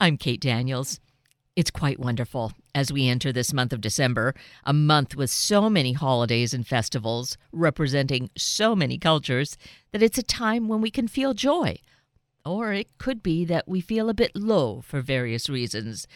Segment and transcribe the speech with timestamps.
[0.00, 0.98] I'm Kate Daniels.
[1.54, 5.92] It's quite wonderful as we enter this month of December, a month with so many
[5.92, 9.56] holidays and festivals representing so many cultures
[9.92, 11.78] that it's a time when we can feel joy.
[12.44, 16.08] Or it could be that we feel a bit low for various reasons.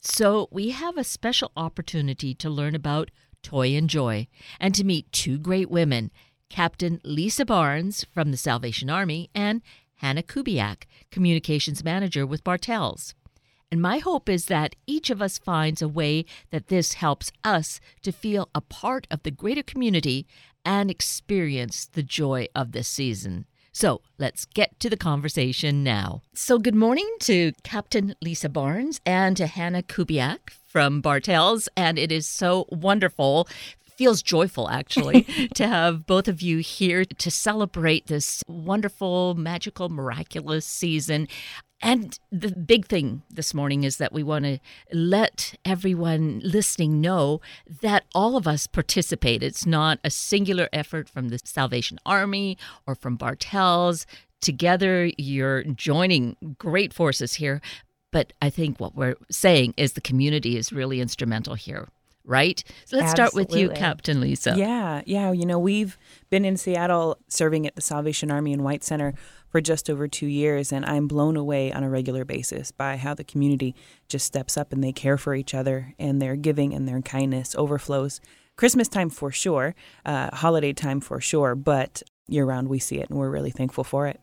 [0.00, 3.12] So we have a special opportunity to learn about
[3.44, 4.26] Toy and Joy
[4.58, 6.10] and to meet two great women
[6.48, 9.62] Captain Lisa Barnes from the Salvation Army and
[9.94, 13.14] Hannah Kubiak, Communications Manager with Bartells.
[13.70, 17.80] And my hope is that each of us finds a way that this helps us
[18.02, 20.26] to feel a part of the greater community
[20.64, 23.46] and experience the joy of this season.
[23.72, 26.22] So let's get to the conversation now.
[26.34, 31.68] So, good morning to Captain Lisa Barnes and to Hannah Kubiak from Bartells.
[31.76, 33.48] And it is so wonderful
[34.00, 35.22] feels joyful actually
[35.54, 41.28] to have both of you here to celebrate this wonderful, magical, miraculous season.
[41.82, 44.58] And the big thing this morning is that we want to
[44.92, 47.40] let everyone listening know
[47.80, 49.42] that all of us participate.
[49.42, 54.04] It's not a singular effort from the Salvation Army or from Bartells.
[54.40, 57.62] Together, you're joining great forces here.
[58.10, 61.88] But I think what we're saying is the community is really instrumental here
[62.24, 62.62] right?
[62.84, 63.44] So let's Absolutely.
[63.44, 64.54] start with you, Captain Lisa.
[64.56, 65.32] Yeah, yeah.
[65.32, 69.14] You know, we've been in Seattle serving at the Salvation Army and White Center
[69.50, 73.14] for just over two years, and I'm blown away on a regular basis by how
[73.14, 73.74] the community
[74.08, 77.54] just steps up and they care for each other, and their giving and their kindness
[77.56, 78.20] overflows.
[78.56, 83.10] Christmas time for sure, uh, holiday time for sure, but year round we see it,
[83.10, 84.20] and we're really thankful for it.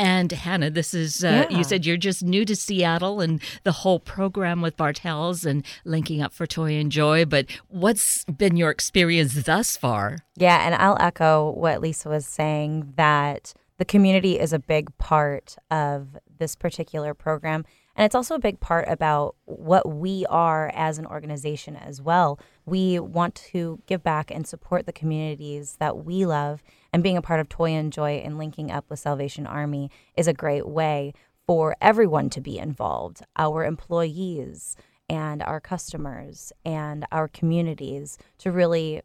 [0.00, 1.58] And Hannah, this is, uh, yeah.
[1.58, 6.22] you said you're just new to Seattle and the whole program with Bartells and linking
[6.22, 7.24] up for Toy and Joy.
[7.24, 10.18] But what's been your experience thus far?
[10.36, 15.56] Yeah, and I'll echo what Lisa was saying that the community is a big part
[15.70, 17.64] of this particular program.
[17.94, 22.38] And it's also a big part about what we are as an organization as well.
[22.66, 26.62] We want to give back and support the communities that we love.
[26.92, 30.28] And being a part of Toy and Joy and linking up with Salvation Army is
[30.28, 31.12] a great way
[31.46, 34.76] for everyone to be involved our employees
[35.08, 39.02] and our customers and our communities to really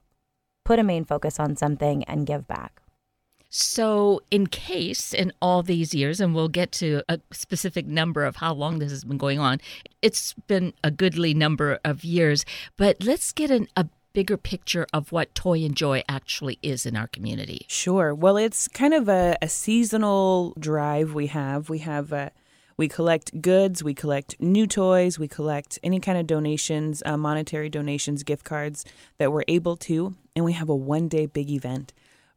[0.66, 2.82] put a main focus on something and give back.
[3.55, 8.37] So, in case in all these years, and we'll get to a specific number of
[8.37, 9.59] how long this has been going on,
[10.01, 12.45] it's been a goodly number of years,
[12.77, 16.95] but let's get an, a bigger picture of what Toy and Joy actually is in
[16.95, 17.67] our community.
[17.69, 18.11] Sure.
[18.11, 21.69] Well, it's kind of a, a seasonal drive we have.
[21.69, 22.31] We have a
[22.75, 27.69] we collect goods, we collect new toys, we collect any kind of donations, uh, monetary
[27.69, 28.83] donations, gift cards
[29.19, 31.93] that we're able to, and we have a one day big event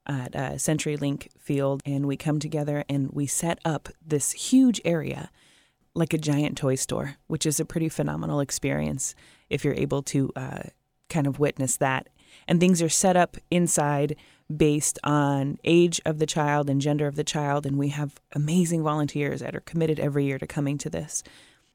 [0.07, 5.31] at uh, CenturyLink Field, and we come together and we set up this huge area
[5.95, 9.15] like a giant toy store, which is a pretty phenomenal experience
[9.49, 10.63] if you're able to uh,
[11.09, 12.09] kind of witness that.
[12.47, 14.17] And things are set up inside
[14.55, 17.67] based on age of the child and gender of the child.
[17.67, 21.23] And we have amazing volunteers that are committed every year to coming to this.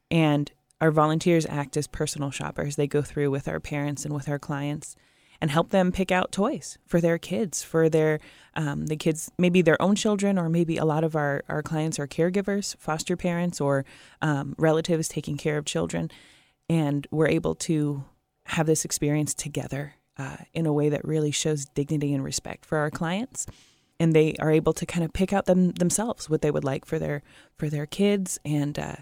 [0.09, 2.75] And our volunteers act as personal shoppers.
[2.75, 4.96] They go through with our parents and with our clients
[5.41, 8.19] and help them pick out toys for their kids, for their
[8.56, 12.00] um, the kids, maybe their own children, or maybe a lot of our, our clients
[12.00, 13.85] are caregivers, foster parents, or
[14.22, 16.12] um, relatives taking care of children.
[16.69, 18.03] And we're able to
[18.46, 22.78] have this experience together uh, in a way that really shows dignity and respect for
[22.78, 23.47] our clients
[24.02, 26.85] and they are able to kind of pick out them themselves what they would like
[26.85, 27.22] for their
[27.56, 28.96] for their kids and uh,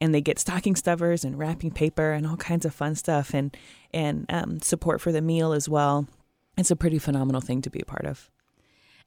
[0.00, 3.56] and they get stocking stuffers and wrapping paper and all kinds of fun stuff and
[3.92, 6.06] and um, support for the meal as well.
[6.56, 8.30] It's a pretty phenomenal thing to be a part of.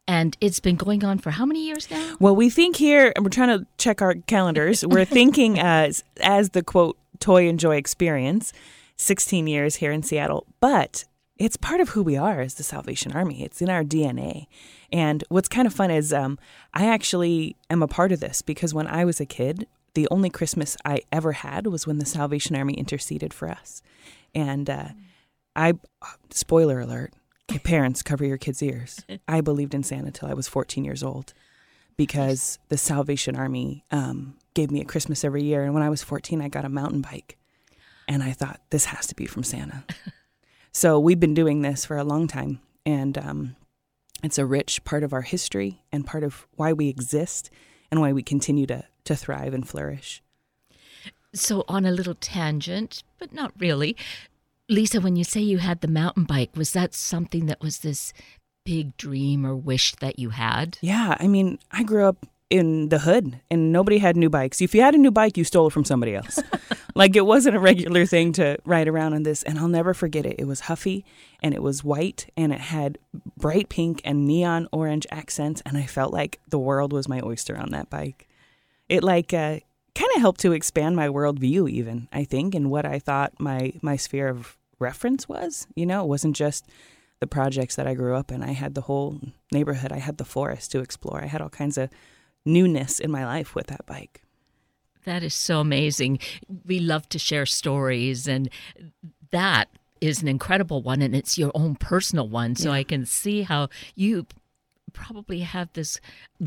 [0.07, 2.17] And it's been going on for how many years now?
[2.19, 4.85] Well, we think here, and we're trying to check our calendars.
[4.85, 8.51] We're thinking as as the quote toy and joy experience,
[8.97, 11.05] 16 years here in Seattle, but
[11.37, 13.43] it's part of who we are as the Salvation Army.
[13.43, 14.47] It's in our DNA.
[14.91, 16.37] And what's kind of fun is um,
[16.73, 20.29] I actually am a part of this because when I was a kid, the only
[20.29, 23.81] Christmas I ever had was when the Salvation Army interceded for us.
[24.33, 24.89] And uh,
[25.55, 25.73] I,
[26.31, 27.13] spoiler alert,
[27.63, 29.05] parents, cover your kids' ears.
[29.27, 31.33] I believed in Santa till I was 14 years old
[31.95, 35.63] because the Salvation Army um, gave me a Christmas every year.
[35.63, 37.37] And when I was 14, I got a mountain bike.
[38.07, 39.85] And I thought, this has to be from Santa.
[40.71, 42.59] so we've been doing this for a long time.
[42.85, 43.55] And um,
[44.23, 47.49] it's a rich part of our history and part of why we exist
[47.91, 50.21] and why we continue to to thrive and flourish.
[51.33, 53.97] So, on a little tangent, but not really,
[54.69, 58.13] Lisa, when you say you had the mountain bike, was that something that was this
[58.65, 60.77] big dream or wish that you had?
[60.81, 61.17] Yeah.
[61.19, 64.61] I mean, I grew up in the hood and nobody had new bikes.
[64.61, 66.39] If you had a new bike, you stole it from somebody else.
[66.95, 69.43] like it wasn't a regular thing to ride around on this.
[69.43, 70.35] And I'll never forget it.
[70.37, 71.03] It was Huffy
[71.41, 72.99] and it was white and it had
[73.37, 75.61] bright pink and neon orange accents.
[75.65, 78.27] And I felt like the world was my oyster on that bike.
[78.93, 79.57] It like uh,
[79.95, 83.73] kind of helped to expand my worldview, even, I think, and what I thought my,
[83.81, 85.65] my sphere of reference was.
[85.75, 86.67] You know, it wasn't just
[87.19, 88.43] the projects that I grew up in.
[88.43, 89.19] I had the whole
[89.51, 91.89] neighborhood, I had the forest to explore, I had all kinds of
[92.45, 94.21] newness in my life with that bike.
[95.05, 96.19] That is so amazing.
[96.63, 98.47] We love to share stories, and
[99.31, 99.69] that
[100.01, 102.55] is an incredible one, and it's your own personal one.
[102.55, 102.75] So yeah.
[102.75, 104.27] I can see how you
[104.93, 105.99] probably have this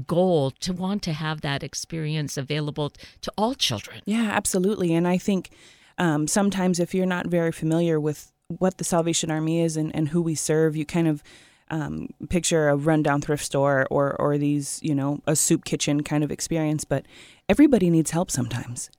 [0.06, 4.00] goal to want to have that experience available to all children.
[4.06, 4.94] Yeah, absolutely.
[4.94, 5.50] And I think
[5.98, 10.08] um, sometimes if you're not very familiar with what the Salvation Army is and, and
[10.08, 11.22] who we serve, you kind of
[11.70, 16.22] um, picture a rundown thrift store or or these you know a soup kitchen kind
[16.22, 16.84] of experience.
[16.84, 17.06] But
[17.48, 18.90] everybody needs help sometimes,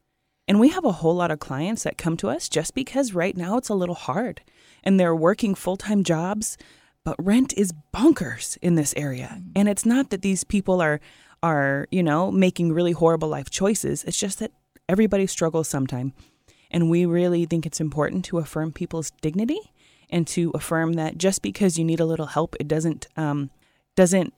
[0.48, 3.38] and we have a whole lot of clients that come to us just because right
[3.38, 4.42] now it's a little hard,
[4.84, 6.58] and they're working full time jobs,
[7.08, 9.30] but rent is bonkers in this area.
[9.32, 9.52] Mm-hmm.
[9.56, 11.00] And it's not that these people are
[11.42, 14.04] are you know making really horrible life choices.
[14.04, 14.52] It's just that
[14.90, 16.12] everybody struggles sometime.
[16.70, 19.72] And we really think it's important to affirm people's dignity
[20.10, 23.52] and to affirm that just because you need a little help, it doesn't um,
[23.96, 24.34] doesn't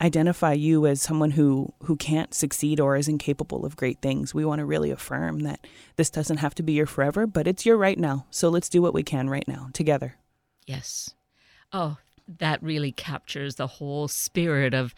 [0.00, 4.32] identify you as someone who who can't succeed or is incapable of great things.
[4.32, 5.66] We want to really affirm that
[5.96, 8.26] this doesn't have to be your forever, but it's your right now.
[8.30, 10.18] So let's do what we can right now together.
[10.68, 11.16] Yes.
[11.72, 11.96] Oh,
[12.38, 14.94] that really captures the whole spirit of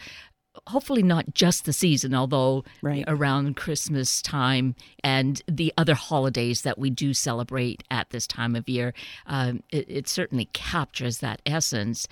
[0.69, 3.05] hopefully not just the season, although right.
[3.07, 8.69] around Christmas time and the other holidays that we do celebrate at this time of
[8.69, 8.95] year,
[9.27, 12.07] um, it, it, certainly captures that essence.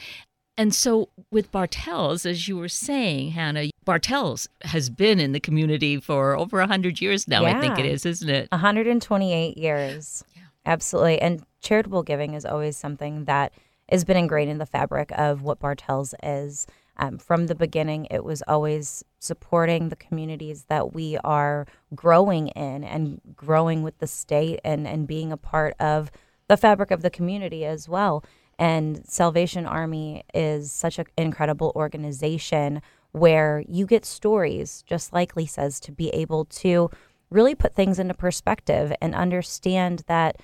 [0.58, 5.98] And so, with Bartells, as you were saying, Hannah, Bartells has been in the community
[5.98, 7.56] for over 100 years now, yeah.
[7.56, 8.50] I think it is, isn't it?
[8.50, 10.24] 128 years.
[10.36, 10.42] Yeah.
[10.66, 11.20] Absolutely.
[11.20, 13.52] And charitable giving is always something that
[13.88, 16.66] has been ingrained in the fabric of what Bartells is.
[16.98, 22.84] Um, from the beginning, it was always supporting the communities that we are growing in
[22.84, 26.10] and growing with the state and, and being a part of
[26.48, 28.24] the fabric of the community as well.
[28.58, 32.82] And Salvation Army is such an incredible organization
[33.12, 36.90] where you get stories, just like Lisa says, to be able to
[37.30, 40.36] really put things into perspective and understand that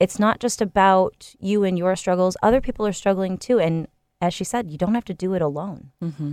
[0.00, 2.36] it's not just about you and your struggles.
[2.42, 3.60] Other people are struggling too.
[3.60, 3.86] And
[4.20, 5.90] as she said, you don't have to do it alone.
[6.02, 6.32] Mm-hmm.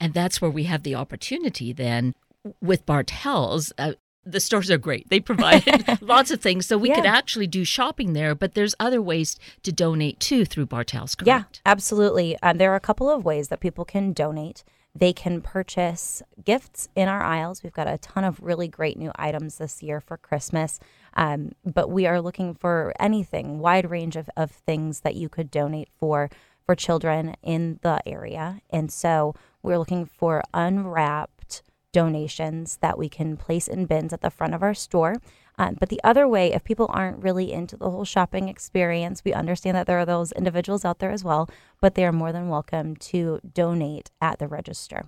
[0.00, 2.14] And that's where we have the opportunity then
[2.62, 3.72] with Bartells.
[3.76, 3.94] Uh,
[4.24, 5.08] the stores are great.
[5.10, 6.66] They provide lots of things.
[6.66, 6.94] So we yeah.
[6.94, 11.26] could actually do shopping there, but there's other ways to donate too through Bartells, correct?
[11.26, 12.38] Yeah, absolutely.
[12.42, 14.64] Um, there are a couple of ways that people can donate.
[14.94, 17.62] They can purchase gifts in our aisles.
[17.62, 20.78] We've got a ton of really great new items this year for Christmas.
[21.14, 25.50] Um, but we are looking for anything, wide range of, of things that you could
[25.50, 26.30] donate for
[26.64, 28.60] for children in the area.
[28.70, 31.62] And so we're looking for unwrapped
[31.92, 35.16] donations that we can place in bins at the front of our store.
[35.56, 39.32] Um, but the other way, if people aren't really into the whole shopping experience, we
[39.32, 41.48] understand that there are those individuals out there as well,
[41.80, 45.04] but they are more than welcome to donate at the register.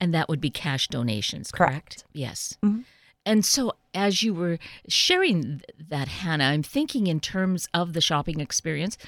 [0.00, 1.72] And that would be cash donations, correct?
[1.72, 2.04] correct.
[2.12, 2.56] Yes.
[2.62, 2.80] Mm-hmm.
[3.26, 4.58] And so, as you were
[4.88, 8.98] sharing that, Hannah, I'm thinking in terms of the shopping experience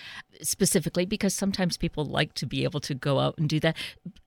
[0.43, 3.77] specifically because sometimes people like to be able to go out and do that.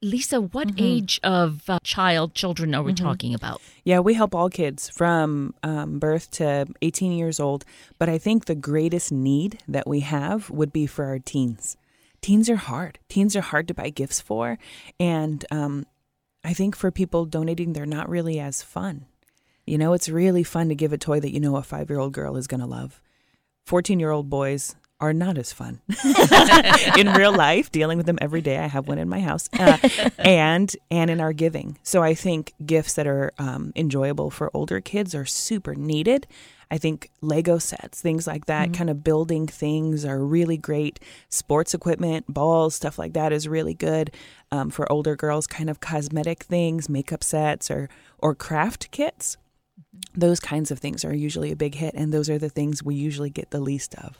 [0.01, 0.85] Lisa, what mm-hmm.
[0.85, 3.05] age of uh, child, children are we mm-hmm.
[3.05, 3.61] talking about?
[3.83, 7.65] Yeah, we help all kids from um, birth to 18 years old.
[7.97, 11.77] But I think the greatest need that we have would be for our teens.
[12.21, 12.99] Teens are hard.
[13.07, 14.57] Teens are hard to buy gifts for.
[14.99, 15.85] And um,
[16.43, 19.05] I think for people donating, they're not really as fun.
[19.69, 21.99] You know, it's really fun to give a toy that you know a five year
[21.99, 23.01] old girl is going to love.
[23.65, 25.79] 14 year old boys are not as fun
[26.97, 29.77] in real life dealing with them every day i have one in my house uh,
[30.17, 34.81] and and in our giving so i think gifts that are um, enjoyable for older
[34.81, 36.27] kids are super needed
[36.69, 38.73] i think lego sets things like that mm-hmm.
[38.73, 40.99] kind of building things are really great
[41.29, 44.13] sports equipment balls stuff like that is really good
[44.51, 49.37] um, for older girls kind of cosmetic things makeup sets or or craft kits
[50.15, 52.95] those kinds of things are usually a big hit, and those are the things we
[52.95, 54.17] usually get the least of.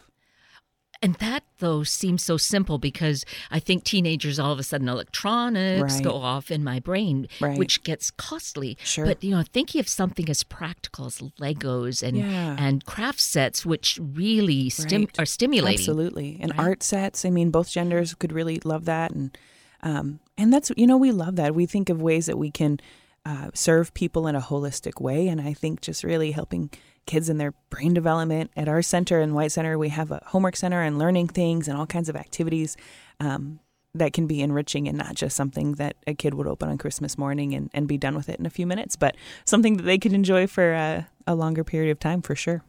[1.01, 5.93] And that, though, seems so simple because I think teenagers all of a sudden electronics
[5.93, 6.03] right.
[6.03, 7.57] go off in my brain, right.
[7.57, 8.77] which gets costly.
[8.83, 9.05] Sure.
[9.05, 12.57] But you know, thinking of something as practical as Legos and yeah.
[12.59, 15.19] and craft sets, which really stim- right.
[15.19, 15.79] are stimulating.
[15.79, 17.23] Absolutely, and art sets.
[17.23, 19.37] I mean, both genders could really love that, and
[19.81, 21.55] um, and that's you know we love that.
[21.55, 22.77] We think of ways that we can
[23.25, 25.27] uh, serve people in a holistic way.
[25.27, 26.69] And I think just really helping
[27.05, 28.51] kids in their brain development.
[28.55, 31.77] At our center in White Center, we have a homework center and learning things and
[31.77, 32.77] all kinds of activities
[33.19, 33.59] um,
[33.95, 37.17] that can be enriching and not just something that a kid would open on Christmas
[37.17, 39.97] morning and, and be done with it in a few minutes, but something that they
[39.97, 42.63] could enjoy for a, a longer period of time for sure.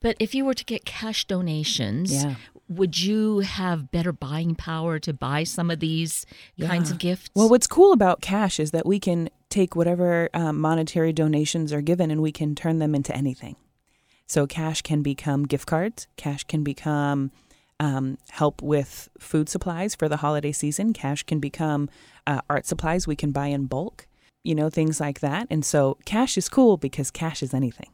[0.00, 2.34] But if you were to get cash donations, Yeah.
[2.68, 6.26] would you have better buying power to buy some of these
[6.60, 7.28] kinds of gifts?
[7.34, 11.80] Well, what's cool about cash is that we can take whatever um, monetary donations are
[11.82, 13.56] given and we can turn them into anything.
[14.26, 17.32] So, cash can become gift cards, cash can become
[17.80, 21.88] um, help with food supplies for the holiday season, cash can become
[22.26, 24.06] uh, art supplies we can buy in bulk,
[24.44, 25.46] you know, things like that.
[25.50, 27.90] And so, cash is cool because cash is anything.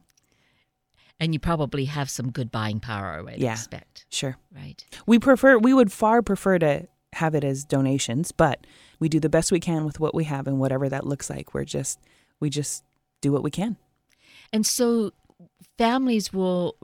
[1.18, 3.52] and you probably have some good buying power, I would Yeah.
[3.52, 4.04] expect.
[4.10, 4.36] Sure.
[4.54, 4.84] Right.
[5.06, 6.86] We prefer, we would far prefer to
[7.16, 8.66] have it as donations, but
[9.00, 11.52] we do the best we can with what we have and whatever that looks like.
[11.54, 11.98] We're just,
[12.40, 12.84] we just
[13.20, 13.76] do what we can.
[14.52, 15.12] And so
[15.76, 16.76] families will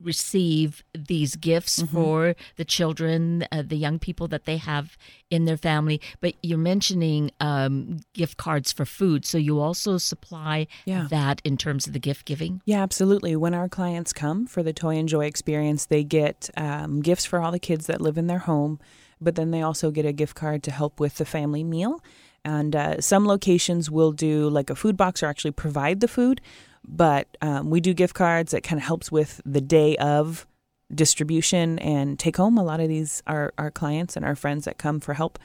[0.00, 1.94] receive these gifts Mm-hmm.
[1.96, 4.96] for the children, uh, the young people that they have
[5.28, 6.00] in their family.
[6.20, 9.24] But you're mentioning um, gift cards for food.
[9.26, 11.08] So you also supply Yeah.
[11.10, 12.62] that in terms of the gift giving?
[12.64, 13.34] Yeah, absolutely.
[13.34, 17.40] When our clients come for the Toy and Joy experience, they get um, gifts for
[17.40, 18.78] all the kids that live in their home,
[19.20, 22.02] but then they also get a gift card to help with the family meal.
[22.44, 26.40] And uh, some locations will do like a food box or actually provide the food,
[26.86, 30.46] but um, we do gift cards that kind of helps with the day of
[30.94, 32.56] distribution and take home.
[32.56, 35.38] A lot of these are our clients and our friends that come for help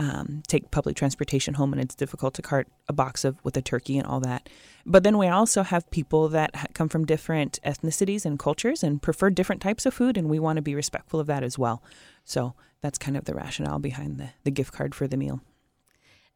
[0.00, 3.62] um, take public transportation home, and it's difficult to cart a box of with a
[3.62, 4.48] turkey and all that.
[4.86, 9.28] But then we also have people that come from different ethnicities and cultures and prefer
[9.28, 11.82] different types of food, and we want to be respectful of that as well.
[12.24, 15.40] So that's kind of the rationale behind the, the gift card for the meal.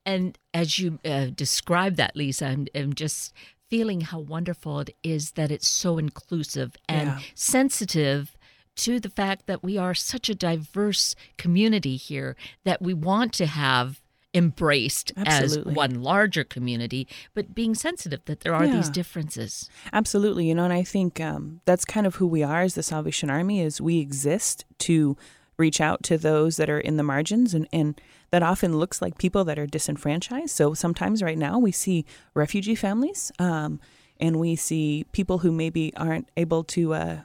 [0.06, 3.32] And as you uh, describe that, Lisa, I'm, I'm just
[3.70, 7.18] feeling how wonderful it is that it's so inclusive and Yeah.
[7.34, 8.36] sensitive
[8.76, 13.46] to the fact that we are such a diverse community here that we want to
[13.46, 14.02] have
[14.34, 15.70] embraced Absolutely.
[15.72, 19.70] as one larger community, but being sensitive that there are these differences.
[19.92, 22.82] Absolutely, you know, and I think um, that's kind of who we are as the
[22.82, 23.60] Salvation Army.
[23.60, 25.16] Is we exist to
[25.56, 29.18] reach out to those that are in the margins, and and that often looks like
[29.18, 30.50] people that are disenfranchised.
[30.50, 33.80] So sometimes, right now, we see refugee families, um,
[34.18, 37.18] and we see people who maybe aren't able to uh,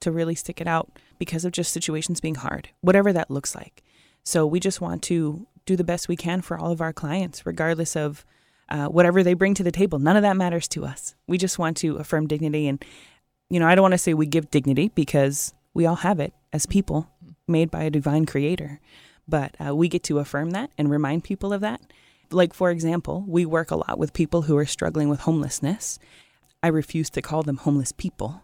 [0.00, 3.82] to really stick it out because of just situations being hard, whatever that looks like.
[4.24, 7.46] So we just want to do the best we can for all of our clients,
[7.46, 8.24] regardless of
[8.68, 9.98] uh, whatever they bring to the table.
[9.98, 11.14] None of that matters to us.
[11.26, 12.68] We just want to affirm dignity.
[12.68, 12.82] And,
[13.48, 16.32] you know, I don't want to say we give dignity because we all have it
[16.52, 17.08] as people
[17.48, 18.80] made by a divine creator.
[19.28, 21.80] But uh, we get to affirm that and remind people of that.
[22.30, 25.98] Like, for example, we work a lot with people who are struggling with homelessness.
[26.62, 28.42] I refuse to call them homeless people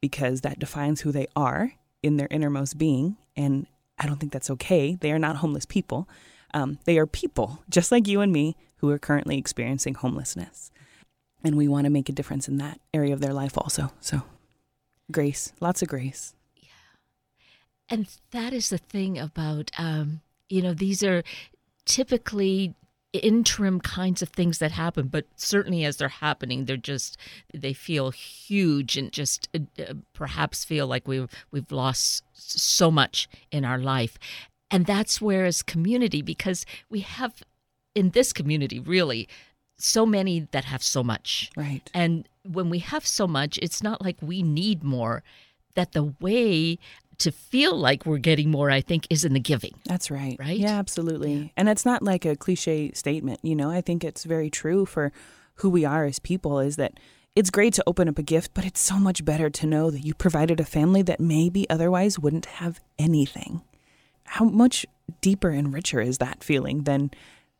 [0.00, 1.72] because that defines who they are
[2.02, 3.16] in their innermost being.
[3.36, 3.66] And
[3.98, 4.96] I don't think that's okay.
[4.96, 6.08] They are not homeless people.
[6.52, 10.70] Um, they are people, just like you and me, who are currently experiencing homelessness.
[11.42, 13.92] And we want to make a difference in that area of their life also.
[14.00, 14.22] So,
[15.10, 16.34] grace, lots of grace.
[17.88, 21.22] And that is the thing about, um, you know, these are
[21.84, 22.74] typically
[23.12, 27.16] interim kinds of things that happen, but certainly as they're happening, they're just,
[27.52, 33.28] they feel huge and just uh, uh, perhaps feel like we've, we've lost so much
[33.52, 34.18] in our life.
[34.70, 37.44] And that's where, as community, because we have
[37.94, 39.28] in this community really
[39.78, 41.50] so many that have so much.
[41.56, 41.88] Right.
[41.94, 45.22] And when we have so much, it's not like we need more.
[45.76, 46.78] That the way
[47.18, 49.74] to feel like we're getting more, I think, is in the giving.
[49.84, 50.36] That's right.
[50.38, 50.58] Right?
[50.58, 51.52] Yeah, absolutely.
[51.56, 53.70] And it's not like a cliche statement, you know.
[53.70, 55.12] I think it's very true for
[55.56, 56.98] who we are as people is that
[57.36, 60.04] it's great to open up a gift, but it's so much better to know that
[60.04, 63.62] you provided a family that maybe otherwise wouldn't have anything.
[64.24, 64.86] How much
[65.20, 67.10] deeper and richer is that feeling than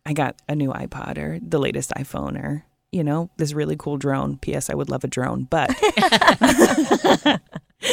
[0.06, 3.96] I got a new iPod or the latest iPhone or, you know, this really cool
[3.96, 4.38] drone.
[4.38, 4.70] P.S.
[4.70, 5.70] I would love a drone, but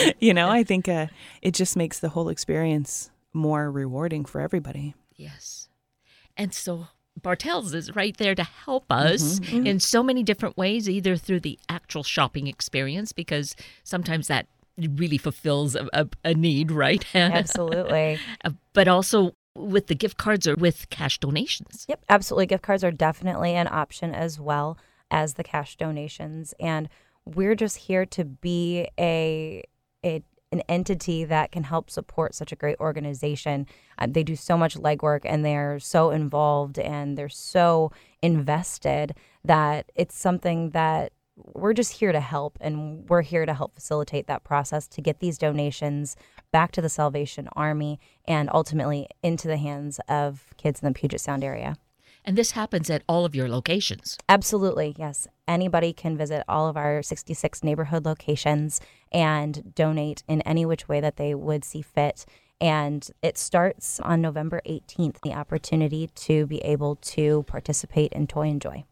[0.19, 1.07] you know, I think uh,
[1.41, 4.93] it just makes the whole experience more rewarding for everybody.
[5.15, 5.69] Yes.
[6.37, 6.87] And so
[7.19, 9.67] Bartells is right there to help us Mm-hmm.
[9.67, 15.17] in so many different ways, either through the actual shopping experience, because sometimes that really
[15.17, 17.05] fulfills a, a, a need, right?
[17.13, 18.17] Absolutely.
[18.43, 21.85] Uh, but also with the gift cards or with cash donations.
[21.89, 22.45] Yep, absolutely.
[22.45, 24.77] Gift cards are definitely an option as well
[25.11, 26.53] as the cash donations.
[26.57, 26.87] And
[27.25, 29.63] we're just here to be a,
[30.05, 33.65] a an entity that can help support such a great organization.
[33.97, 37.91] Uh, they do so much legwork and they're so involved and they're so
[38.21, 39.15] invested
[39.45, 44.27] that it's something that we're just here to help and we're here to help facilitate
[44.27, 46.15] that process to get these donations
[46.51, 51.21] back to the Salvation Army and ultimately into the hands of kids in the Puget
[51.21, 51.77] Sound area.
[52.23, 54.17] And this happens at all of your locations.
[54.29, 55.27] Absolutely, yes.
[55.47, 58.79] Anybody can visit all of our 66 neighborhood locations
[59.11, 62.25] and donate in any which way that they would see fit.
[62.59, 68.49] And it starts on November 18th, the opportunity to be able to participate in Toy
[68.49, 68.83] and Joy.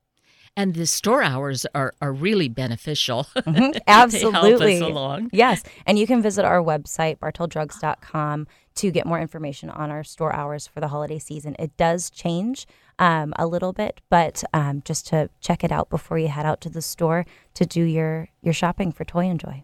[0.57, 3.27] And the store hours are, are really beneficial.
[3.35, 3.77] Mm-hmm.
[3.87, 4.79] Absolutely.
[4.79, 5.29] along.
[5.31, 5.63] Yes.
[5.85, 10.65] And you can visit our website, bartelldrugs.com, to get more information on our store hours
[10.67, 11.55] for the holiday season.
[11.59, 12.65] It does change
[12.99, 16.61] um, a little bit, but um, just to check it out before you head out
[16.61, 17.25] to the store
[17.55, 19.63] to do your, your shopping for Toy and Joy.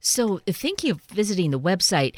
[0.00, 2.14] So, thinking of visiting the website,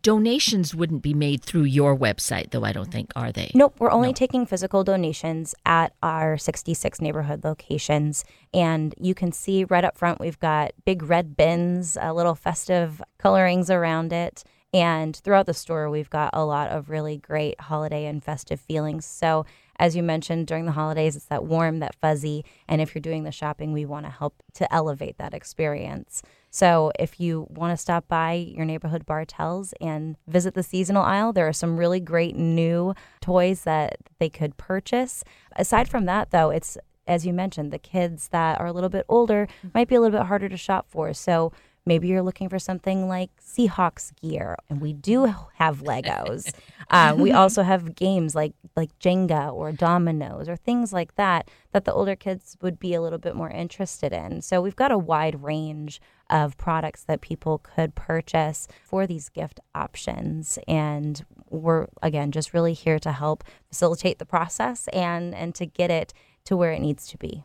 [0.00, 3.50] donations wouldn't be made through your website, though, I don't think, are they?
[3.54, 4.14] Nope, we're only no.
[4.14, 8.24] taking physical donations at our 66 neighborhood locations.
[8.54, 13.02] And you can see right up front, we've got big red bins, a little festive
[13.18, 14.42] colorings around it.
[14.72, 19.06] And throughout the store, we've got a lot of really great holiday and festive feelings.
[19.06, 19.46] So,
[19.78, 22.44] as you mentioned, during the holidays, it's that warm, that fuzzy.
[22.66, 26.22] And if you're doing the shopping, we want to help to elevate that experience.
[26.50, 31.32] So, if you want to stop by your neighborhood Bartells and visit the seasonal aisle,
[31.32, 35.22] there are some really great new toys that they could purchase.
[35.56, 39.06] Aside from that, though, it's as you mentioned, the kids that are a little bit
[39.08, 39.68] older mm-hmm.
[39.74, 41.12] might be a little bit harder to shop for.
[41.14, 41.52] So,
[41.88, 46.52] Maybe you're looking for something like Seahawks gear, and we do have Legos.
[46.90, 51.86] uh, we also have games like like Jenga or dominoes or things like that that
[51.86, 54.42] the older kids would be a little bit more interested in.
[54.42, 59.58] So we've got a wide range of products that people could purchase for these gift
[59.74, 65.64] options, and we're again just really here to help facilitate the process and and to
[65.64, 66.12] get it
[66.44, 67.44] to where it needs to be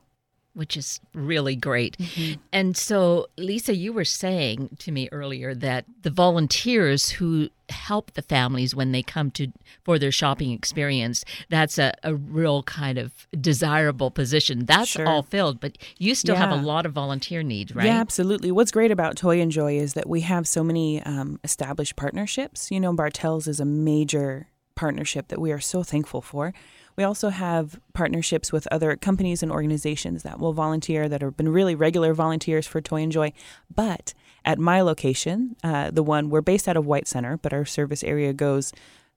[0.53, 1.97] which is really great.
[1.97, 2.39] Mm-hmm.
[2.51, 8.21] And so, Lisa, you were saying to me earlier that the volunteers who help the
[8.21, 9.47] families when they come to
[9.83, 14.65] for their shopping experience, that's a, a real kind of desirable position.
[14.65, 15.07] That's sure.
[15.07, 16.41] all filled, but you still yeah.
[16.41, 17.85] have a lot of volunteer needs, right?
[17.85, 18.51] Yeah, absolutely.
[18.51, 22.69] What's great about Toy and Joy is that we have so many um, established partnerships.
[22.69, 26.53] You know, Bartell's is a major partnership that we are so thankful for.
[26.95, 31.49] We also have partnerships with other companies and organizations that will volunteer that have been
[31.49, 33.33] really regular volunteers for Toy and Joy.
[33.73, 34.13] But
[34.45, 38.03] at my location, uh, the one we're based out of White Center, but our service
[38.03, 38.73] area goes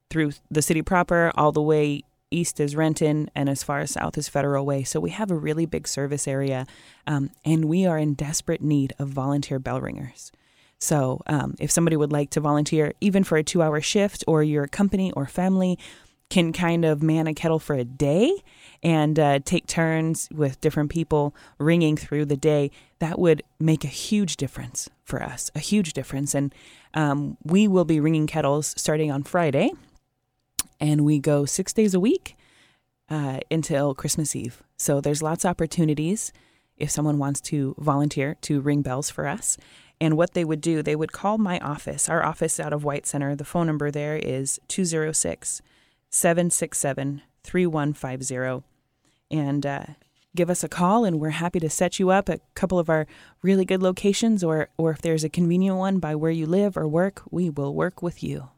[0.09, 4.19] through the city proper all the way east is Renton and as far as south
[4.19, 4.85] is Federal Way.
[4.85, 6.67] So we have a really big service area,
[7.07, 10.33] um, and we are in desperate need of volunteer bell ringers.
[10.79, 14.43] So, um, if somebody would like to volunteer, even for a two hour shift, or
[14.43, 15.79] your company or family
[16.29, 18.43] can kind of man a kettle for a day
[18.83, 23.89] and uh, take turns with different people ringing through the day, that would make a
[23.89, 26.35] huge difference for us, a huge difference.
[26.35, 26.55] And
[26.95, 29.71] um, we will be ringing kettles starting on Friday,
[30.81, 32.37] and we go six days a week
[33.09, 34.63] uh, until Christmas Eve.
[34.77, 36.33] So there's lots of opportunities
[36.77, 39.57] if someone wants to volunteer to ring bells for us.
[40.01, 43.07] And what they would do, they would call my office, our office out of White
[43.07, 43.35] Center.
[43.35, 45.63] The phone number there is 206
[46.17, 48.67] 767 3150.
[49.31, 49.85] And uh,
[50.35, 52.89] give us a call, and we're happy to set you up at a couple of
[52.89, 53.07] our
[53.43, 56.89] really good locations, or, or if there's a convenient one by where you live or
[56.89, 58.49] work, we will work with you.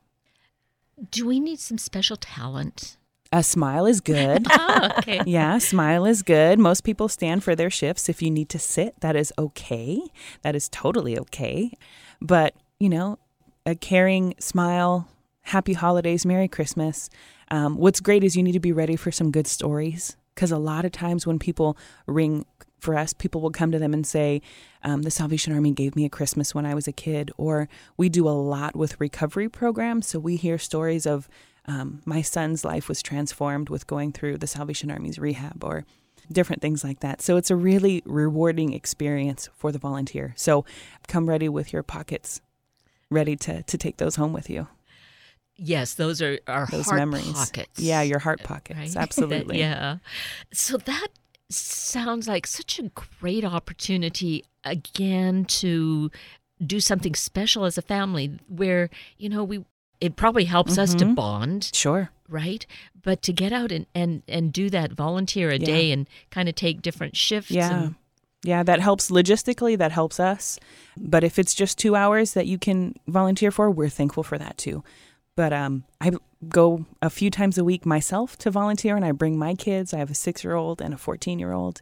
[1.11, 2.97] Do we need some special talent?
[3.33, 4.47] A smile is good.
[4.51, 5.21] oh, okay.
[5.27, 6.59] Yeah, smile is good.
[6.59, 8.09] Most people stand for their shifts.
[8.09, 10.01] If you need to sit, that is okay.
[10.43, 11.73] That is totally okay.
[12.21, 13.19] But, you know,
[13.67, 15.09] a caring smile,
[15.43, 17.11] happy holidays, Merry Christmas,
[17.51, 20.59] um, what's great is you need to be ready for some good stories because a
[20.59, 22.47] lot of times when people ring
[22.79, 24.41] for us, people will come to them and say,
[24.85, 27.33] um, The Salvation Army gave me a Christmas when I was a kid.
[27.37, 30.07] Or we do a lot with recovery programs.
[30.07, 31.29] So we hear stories of
[31.67, 35.85] um, my son's life was transformed with going through the Salvation Army's rehab or
[36.31, 37.21] different things like that.
[37.21, 40.35] So it's a really rewarding experience for the volunteer.
[40.37, 40.65] So
[41.09, 42.41] come ready with your pockets
[43.11, 44.69] ready to, to take those home with you.
[45.59, 47.33] Yes, those are our those heart memories.
[47.33, 47.81] pockets.
[47.81, 48.79] Yeah, your heart pockets.
[48.79, 48.97] Right?
[49.03, 49.59] Absolutely.
[49.59, 49.99] yeah.
[50.53, 51.09] So that
[51.51, 52.91] sounds like such a
[53.21, 56.11] great opportunity again to
[56.65, 59.65] do something special as a family where, you know, we
[60.01, 60.81] it probably helps mm-hmm.
[60.81, 61.15] us to mm-hmm.
[61.15, 61.71] bond.
[61.75, 62.11] Sure.
[62.29, 62.65] Right?
[63.03, 65.67] But to get out and and and do that volunteer a yeah.
[65.67, 67.83] day and kind of take different shifts yeah.
[67.83, 67.95] and
[68.45, 70.61] Yeah, that helps logistically, that helps us.
[70.97, 74.57] But if it's just two hours that you can volunteer for, we're thankful for that
[74.57, 74.85] too.
[75.39, 76.11] But um, I
[76.49, 79.95] go a few times a week myself to volunteer, and I bring my kids.
[79.95, 81.81] I have a six year old and a 14 year old,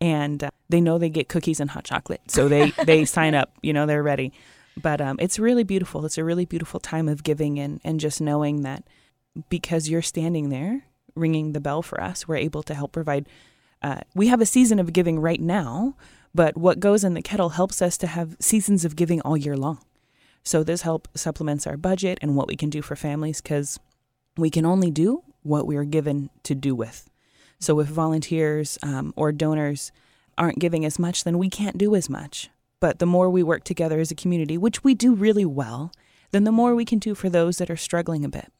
[0.00, 2.20] and uh, they know they get cookies and hot chocolate.
[2.26, 4.32] So they, they sign up, you know, they're ready.
[4.76, 6.04] But um, it's really beautiful.
[6.04, 8.82] It's a really beautiful time of giving and, and just knowing that
[9.50, 10.82] because you're standing there
[11.14, 13.28] ringing the bell for us, we're able to help provide.
[13.82, 15.94] Uh, we have a season of giving right now,
[16.34, 19.56] but what goes in the kettle helps us to have seasons of giving all year
[19.56, 19.78] long.
[20.46, 23.80] So this help supplements our budget and what we can do for families because
[24.36, 27.10] we can only do what we are given to do with.
[27.58, 29.90] So if volunteers um, or donors
[30.38, 32.48] aren't giving as much, then we can't do as much.
[32.78, 35.90] But the more we work together as a community, which we do really well,
[36.30, 38.52] then the more we can do for those that are struggling a bit.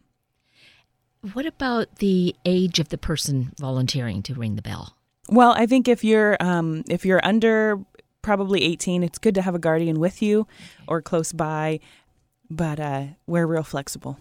[1.34, 4.96] What about the age of the person volunteering to ring the bell?
[5.28, 7.78] Well, I think if you're um, if you're under
[8.26, 10.46] probably 18, it's good to have a guardian with you
[10.88, 11.80] or close by,
[12.50, 14.18] but uh, we're real flexible.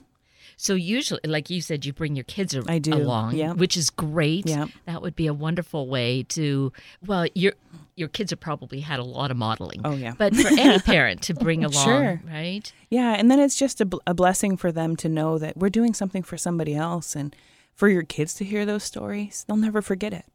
[0.57, 3.51] So usually, like you said, you bring your kids I do, along, yeah.
[3.53, 4.47] which is great.
[4.47, 4.67] Yeah.
[4.85, 6.71] That would be a wonderful way to.
[7.05, 7.53] Well, your
[7.95, 9.81] your kids have probably had a lot of modeling.
[9.83, 10.13] Oh, yeah.
[10.17, 12.21] But for any parent to bring along, Sure.
[12.25, 12.71] right?
[12.89, 15.93] Yeah, and then it's just a, a blessing for them to know that we're doing
[15.93, 17.35] something for somebody else, and
[17.73, 20.25] for your kids to hear those stories, they'll never forget it.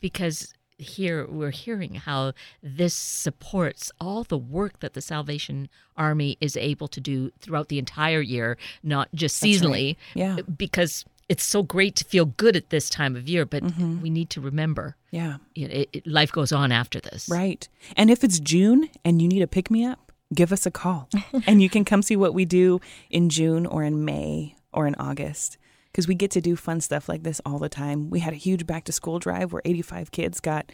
[0.00, 2.32] because here we're hearing how
[2.62, 7.78] this supports all the work that the Salvation Army is able to do throughout the
[7.78, 9.70] entire year, not just That's right.
[9.70, 9.96] seasonally.
[10.14, 10.36] Yeah.
[10.56, 14.02] Because it's so great to feel good at this time of year, but Mm-hmm.
[14.02, 17.28] we need to remember Yeah, it, it, life goes on after this.
[17.30, 17.66] right.
[17.96, 21.08] And if it's June and you need a pick me up, give us a call,
[21.46, 24.94] and you can come see what we do in June or in May or in
[24.96, 25.56] August.
[25.94, 28.10] Because we get to do fun stuff like this all the time.
[28.10, 30.72] We had a huge back to school drive where 85 kids got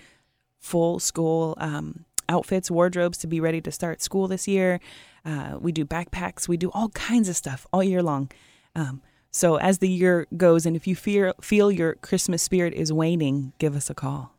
[0.59, 4.81] full school um, outfits, wardrobes to be ready to start school this year.
[5.23, 6.49] Uh, we do backpacks.
[6.49, 8.31] We do all kinds of stuff all year long.
[8.75, 12.91] Um, so as the year goes, and if you fear, feel your Christmas spirit is
[12.91, 14.35] waning, give us a call.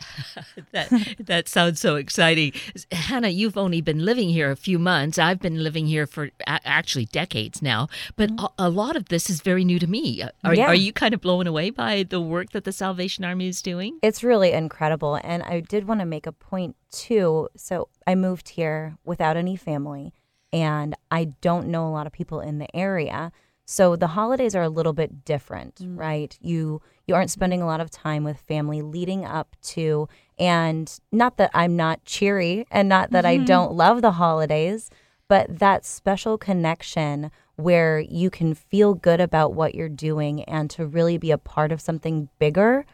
[0.72, 2.52] That that sounds so exciting,
[2.92, 3.28] Hannah.
[3.28, 5.18] You've only been living here a few months.
[5.18, 8.44] I've been living here for a- actually decades now, but mm-hmm.
[8.58, 10.22] a, a lot of this is very new to me.
[10.22, 10.66] Uh, are, Yeah.
[10.66, 13.98] are you kind of blown away by the work that the Salvation Army is doing?
[14.02, 15.18] It's really incredible.
[15.22, 17.48] And I did want to make a point too.
[17.56, 20.12] So I moved here without any family,
[20.52, 23.32] and I don't know a lot of people in the area.
[23.70, 26.34] So the holidays are a little bit different, right?
[26.40, 31.36] You you aren't spending a lot of time with family leading up to and not
[31.36, 34.88] that I'm not cheery and not that I don't love the holidays,
[35.28, 40.86] but that special connection where you can feel good about what you're doing and to
[40.86, 42.86] really be a part of something bigger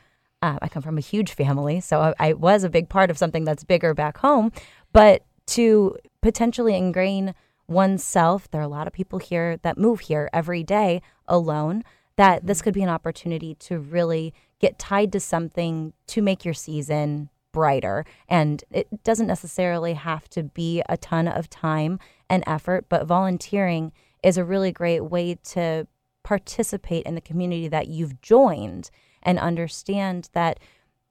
[0.43, 3.17] uh, I come from a huge family, so I, I was a big part of
[3.17, 4.53] something that's bigger back home.
[4.93, 7.35] But to potentially ingrain
[7.67, 11.83] oneself, there are a lot of people here that move here every day alone.
[12.17, 12.65] That this mm-hmm.
[12.65, 18.05] could be an opportunity to really get tied to something to make your season brighter.
[18.29, 21.99] And it doesn't necessarily have to be a ton of time
[22.29, 25.87] and effort, but volunteering is a really great way to
[26.23, 28.91] participate in the community that you've joined
[29.23, 30.59] and understand that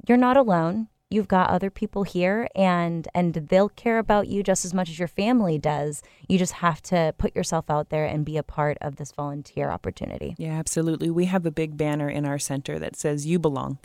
[0.07, 0.87] you're not alone.
[1.13, 4.97] You've got other people here and and they'll care about you just as much as
[4.97, 6.01] your family does.
[6.27, 9.69] You just have to put yourself out there and be a part of this volunteer
[9.69, 10.33] opportunity.
[10.39, 11.11] Yeah, absolutely.
[11.11, 13.77] We have a big banner in our center that says "You belong,"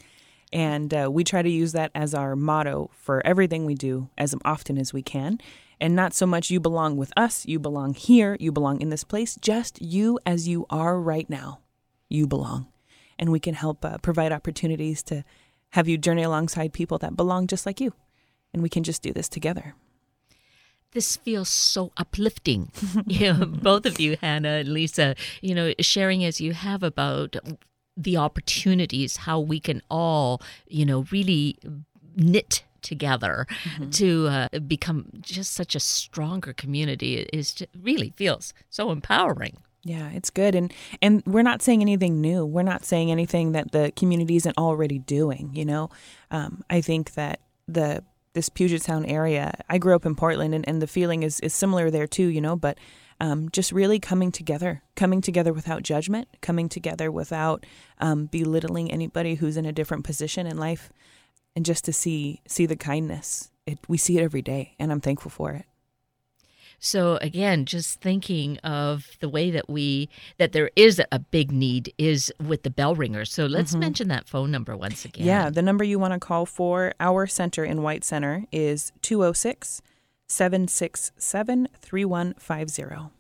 [0.55, 4.35] and uh, we try to use that as our motto for everything we do as
[4.43, 5.39] often as we can.
[5.79, 9.05] And not so much "You belong with us," "You belong here," "You belong in this
[9.05, 11.61] place." Just you as you are right now.
[12.09, 12.69] You belong,
[13.19, 15.25] and we can help uh, provide opportunities to
[15.71, 17.93] have you journey alongside people that belong just like you,
[18.53, 19.75] and we can just do this together.
[20.93, 22.73] This feels so uplifting.
[23.07, 27.37] you know, both of you, Hannah and Lisa, you know, sharing as you have about
[27.97, 31.59] the opportunities, how we can all, you know, really
[32.17, 33.47] knit together
[33.91, 39.59] to uh, become just such a stronger community is really feels so empowering.
[39.89, 40.71] Yeah, it's good, and
[41.01, 42.45] and we're not saying anything new.
[42.45, 45.51] We're not saying anything that the community isn't already doing.
[45.55, 45.89] You know,
[46.31, 49.55] um, I think that the this Puget Sound area.
[49.67, 52.27] I grew up in Portland, and, and the feeling is is similar there too.
[52.27, 52.77] You know, but
[53.19, 57.65] um, just really coming together, coming together without judgment, coming together without
[57.99, 60.93] um, belittling anybody who's in a different position in life,
[61.57, 63.51] and just to see see the kindness.
[63.65, 65.65] It, we see it every day, and I'm thankful for it.
[66.81, 71.93] So again, just thinking of the way that we that there is a big need
[71.99, 73.33] is with the bell ringers.
[73.33, 75.23] So let's mention that phone number once again.
[75.23, 75.29] Mm-hmm.
[75.29, 79.83] Yeah, the number you want to call for our center in White Center is 206
[80.29, 83.11] 767 3150.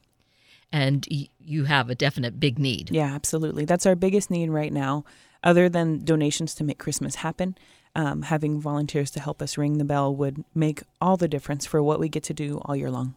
[0.70, 2.90] and y- you have a definite big need.
[2.90, 3.64] Yeah, absolutely.
[3.64, 5.04] That's our biggest need right now,
[5.42, 7.56] other than donations to make Christmas happen.
[7.96, 11.82] Um, having volunteers to help us ring the bell would make all the difference for
[11.82, 13.16] what we get to do all year long.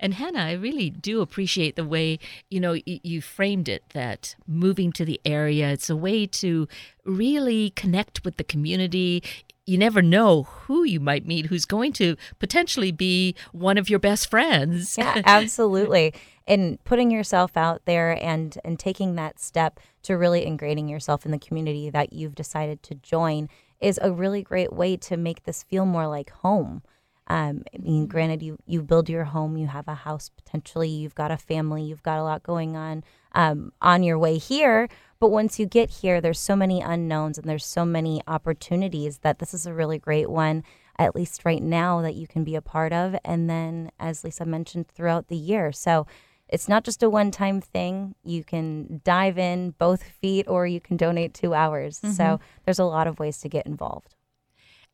[0.00, 2.18] And Hannah, I really do appreciate the way
[2.50, 3.82] you know you framed it.
[3.94, 6.68] That moving to the area, it's a way to
[7.04, 9.22] really connect with the community.
[9.66, 13.98] You never know who you might meet who's going to potentially be one of your
[13.98, 14.96] best friends.
[14.96, 16.14] Yeah, absolutely.
[16.46, 21.32] And putting yourself out there and and taking that step to really ingraining yourself in
[21.32, 23.48] the community that you've decided to join
[23.80, 26.82] is a really great way to make this feel more like home.
[27.28, 31.14] Um, I mean, granted, you you build your home, you have a house potentially, you've
[31.14, 34.88] got a family, you've got a lot going on um, on your way here.
[35.20, 39.40] But once you get here, there's so many unknowns and there's so many opportunities that
[39.40, 40.62] this is a really great one,
[40.98, 43.16] at least right now, that you can be a part of.
[43.24, 45.72] And then, as Lisa mentioned, throughout the year.
[45.72, 46.06] So
[46.48, 48.14] it's not just a one time thing.
[48.24, 52.00] You can dive in both feet or you can donate two hours.
[52.14, 54.14] So there's a lot of ways to get involved.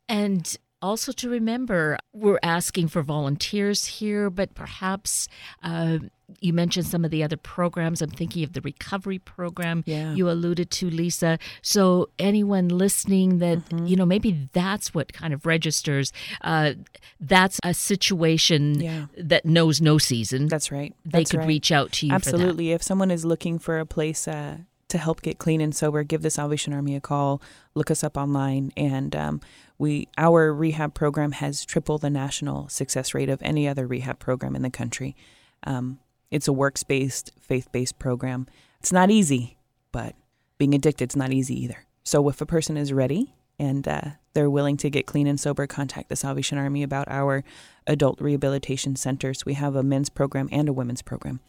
[0.09, 5.27] And also to remember, we're asking for volunteers here, but perhaps
[5.63, 5.97] uh,
[6.39, 8.01] you mentioned some of the other programs.
[8.01, 10.13] I'm thinking of the recovery program Yeah.
[10.13, 11.39] you alluded to, Lisa.
[11.61, 16.11] So anyone listening that, you know, maybe that's what kind of registers,
[16.41, 16.73] uh,
[17.19, 19.05] that's a situation Yeah.
[19.17, 20.47] that knows no season.
[20.47, 20.93] That's right.
[21.05, 21.47] they could right.
[21.47, 22.13] reach out to you.
[22.13, 22.71] Absolutely.
[22.71, 24.57] If someone is looking for a place uh,
[24.89, 27.41] to help get clean and sober, give the Salvation Army a call.
[27.73, 29.41] Look us up online, and um,
[29.77, 34.55] we our rehab program has triple the national success rate of any other rehab program
[34.55, 35.15] in the country.
[35.63, 35.99] Um,
[36.31, 38.47] it's a works based, faith based program.
[38.79, 39.57] It's not easy,
[39.91, 40.15] but
[40.57, 41.85] being addicted is not easy either.
[42.03, 44.01] So if a person is ready and uh,
[44.33, 47.43] they're willing to get clean and sober, contact the Salvation Army about our
[47.87, 49.45] adult rehabilitation centers.
[49.45, 51.39] We have a men's program and a women's program.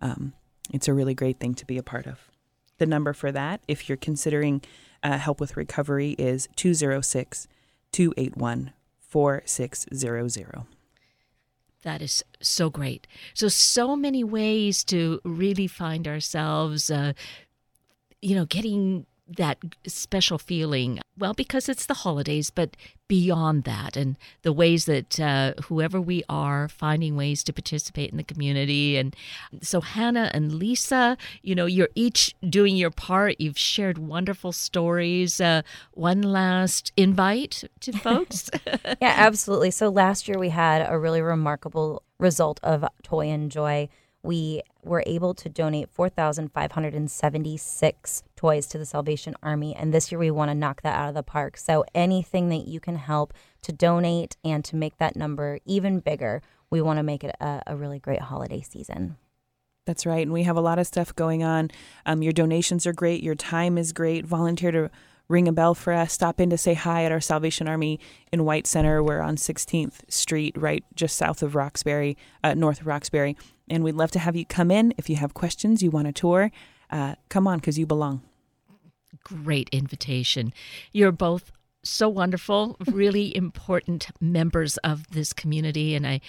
[0.00, 0.34] Um,
[0.72, 2.30] it's a really great thing to be a part of.
[2.78, 4.62] The number for that, if you're considering
[5.02, 7.48] uh, help with recovery, is 206
[7.92, 10.64] 281 4600.
[11.82, 13.06] That is so great.
[13.34, 17.12] So, so many ways to really find ourselves, uh,
[18.20, 21.00] you know, getting that special feeling.
[21.18, 22.76] Well, because it's the holidays, but
[23.08, 28.16] beyond that, and the ways that uh, whoever we are, finding ways to participate in
[28.16, 28.96] the community.
[28.96, 29.14] And
[29.62, 33.40] so, Hannah and Lisa, you know, you're each doing your part.
[33.40, 35.40] You've shared wonderful stories.
[35.40, 35.62] Uh,
[35.92, 38.50] one last invite to folks.
[38.66, 39.70] yeah, absolutely.
[39.70, 43.88] So last year we had a really remarkable result of Toy and Joy.
[44.22, 49.74] We were able to donate 4,576 toys to the Salvation Army.
[49.74, 51.56] And this year we want to knock that out of the park.
[51.56, 56.42] So anything that you can help to donate and to make that number even bigger,
[56.70, 59.16] we want to make it a, a really great holiday season.
[59.86, 60.22] That's right.
[60.22, 61.70] And we have a lot of stuff going on.
[62.04, 63.22] Um, your donations are great.
[63.22, 64.26] Your time is great.
[64.26, 64.90] Volunteer to
[65.28, 66.12] ring a bell for us.
[66.12, 67.98] Stop in to say hi at our Salvation Army
[68.32, 69.02] in White Center.
[69.02, 73.36] We're on 16th Street, right just south of Roxbury, uh, north of Roxbury.
[73.68, 74.94] And we'd love to have you come in.
[74.96, 76.50] If you have questions, you want a tour,
[76.90, 78.22] uh, come on because you belong.
[79.24, 80.52] great invitation.
[80.92, 81.50] You're both
[81.82, 86.20] so wonderful, really important members of this community, and I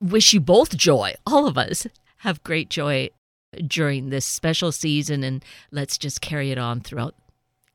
[0.00, 1.14] wish you both joy.
[1.26, 1.86] All of us
[2.18, 3.10] have great joy
[3.66, 7.14] during this special season, and let's just carry it on throughout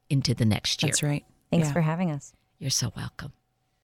[0.09, 0.89] into the next year.
[0.91, 1.25] That's right.
[1.51, 1.73] Thanks Yeah.
[1.73, 2.33] for having us.
[2.57, 3.33] You're so welcome.